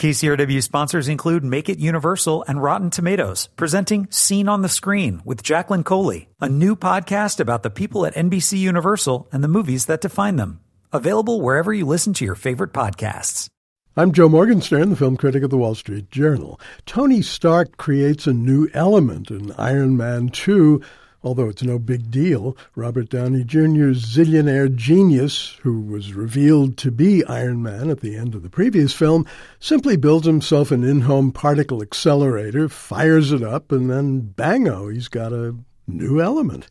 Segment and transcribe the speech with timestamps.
[0.00, 5.42] KCRW sponsors include Make It Universal and Rotten Tomatoes, presenting Scene on the Screen with
[5.42, 10.00] Jacqueline Coley, a new podcast about the people at NBC Universal and the movies that
[10.00, 10.60] define them.
[10.90, 13.48] Available wherever you listen to your favorite podcasts.
[13.94, 16.58] I'm Joe Morgenstern, the film critic of the Wall Street Journal.
[16.86, 20.80] Tony Stark creates a new element in Iron Man 2
[21.22, 27.22] Although it's no big deal, Robert Downey Jr.'s zillionaire genius, who was revealed to be
[27.26, 29.26] Iron Man at the end of the previous film,
[29.58, 35.08] simply builds himself an in home particle accelerator, fires it up, and then bango, he's
[35.08, 36.68] got a new element.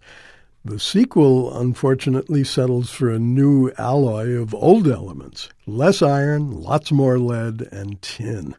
[0.66, 7.20] The sequel, unfortunately, settles for a new alloy of old elements less iron, lots more
[7.20, 8.56] lead, and tin.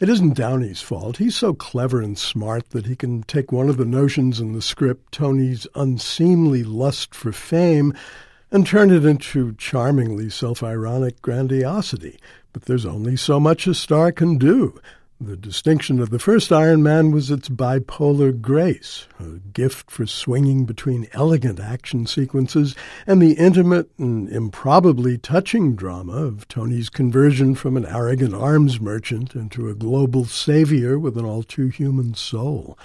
[0.00, 1.18] It isn't Downey's fault.
[1.18, 4.60] He's so clever and smart that he can take one of the notions in the
[4.60, 7.94] script, Tony's unseemly lust for fame,
[8.50, 12.18] and turn it into charmingly self ironic grandiosity.
[12.52, 14.80] But there's only so much a star can do.
[15.20, 20.64] The distinction of the first Iron Man was its bipolar grace, a gift for swinging
[20.64, 22.74] between elegant action sequences
[23.06, 29.36] and the intimate and improbably touching drama of Tony's conversion from an arrogant arms merchant
[29.36, 32.76] into a global savior with an all too human soul.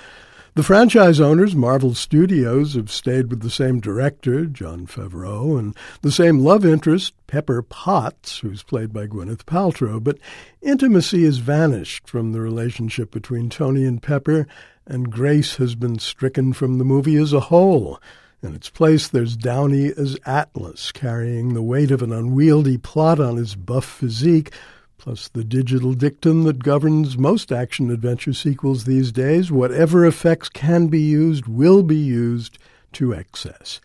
[0.59, 6.11] The franchise owners, Marvel Studios, have stayed with the same director, Jon Favreau, and the
[6.11, 10.17] same love interest, Pepper Potts, who's played by Gwyneth Paltrow, but
[10.61, 14.47] intimacy has vanished from the relationship between Tony and Pepper,
[14.85, 17.97] and grace has been stricken from the movie as a whole.
[18.43, 23.37] In its place, there's Downey as Atlas, carrying the weight of an unwieldy plot on
[23.37, 24.51] his buff physique,
[24.99, 30.87] plus the digital dictum that governs most action adventure sequels these days whatever effects can
[30.87, 32.59] be used will be used
[32.91, 33.79] to excess.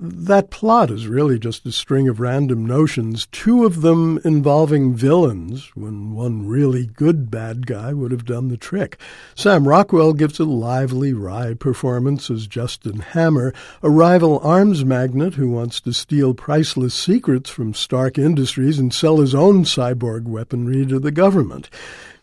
[0.00, 5.72] That plot is really just a string of random notions, two of them involving villains,
[5.74, 8.96] when one really good bad guy would have done the trick.
[9.34, 15.50] Sam Rockwell gives a lively, wry performance as Justin Hammer, a rival arms magnate who
[15.50, 21.00] wants to steal priceless secrets from Stark Industries and sell his own cyborg weaponry to
[21.00, 21.68] the government.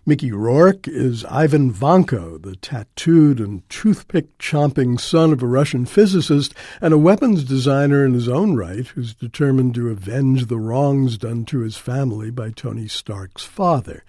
[0.07, 6.53] Mickey Rourke is Ivan Vanko, the tattooed and toothpick chomping son of a Russian physicist
[6.79, 11.43] and a weapons designer in his own right who's determined to avenge the wrongs done
[11.45, 14.03] to his family by Tony Stark's father.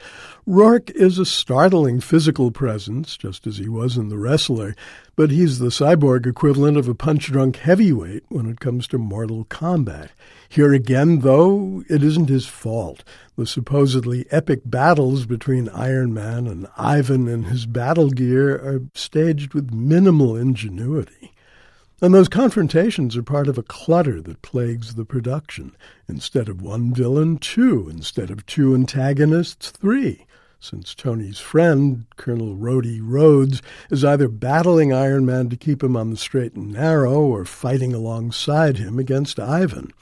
[0.45, 4.77] Rourke is a startling physical presence, just as he was in The Wrestler,
[5.17, 9.45] but he's the cyborg equivalent of a punch drunk heavyweight when it comes to mortal
[9.45, 10.11] combat.
[10.51, 13.03] Here again, though, it isn't his fault.
[13.37, 19.53] The supposedly epic battles between Iron Man and Ivan in his battle gear are staged
[19.53, 21.35] with minimal ingenuity.
[22.01, 25.77] And those confrontations are part of a clutter that plagues the production.
[26.09, 27.91] Instead of one villain, two.
[27.91, 30.25] Instead of two antagonists, three.
[30.59, 33.61] Since Tony's friend, Colonel Rhodey Rhodes,
[33.91, 37.93] is either battling Iron Man to keep him on the straight and narrow or fighting
[37.93, 39.93] alongside him against Ivan.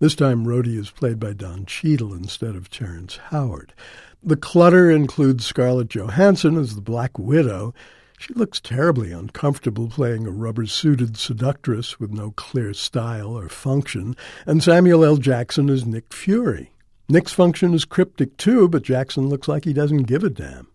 [0.00, 3.74] This time, Rhodey is played by Don Cheadle instead of Terrence Howard.
[4.22, 7.74] The clutter includes Scarlett Johansson as the Black Widow.
[8.16, 14.14] She looks terribly uncomfortable playing a rubber suited seductress with no clear style or function,
[14.46, 15.16] and Samuel L.
[15.16, 16.70] Jackson as Nick Fury.
[17.08, 20.68] Nick's function is cryptic too, but Jackson looks like he doesn't give a damn.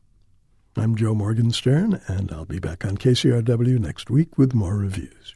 [0.76, 5.36] I'm Joe Morgenstern, and I'll be back on KCRW next week with more reviews.